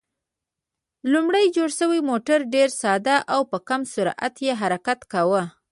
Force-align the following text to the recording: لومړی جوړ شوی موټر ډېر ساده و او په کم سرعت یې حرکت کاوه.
لومړی 1.13 1.45
جوړ 1.55 1.69
شوی 1.79 1.99
موټر 2.09 2.39
ډېر 2.53 2.69
ساده 2.81 3.15
و 3.23 3.25
او 3.33 3.41
په 3.51 3.57
کم 3.69 3.81
سرعت 3.93 4.35
یې 4.45 4.53
حرکت 4.61 4.99
کاوه. 5.11 5.43